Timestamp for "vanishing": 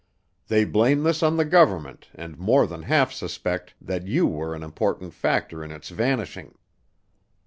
5.89-6.55